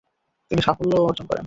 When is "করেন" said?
1.27-1.39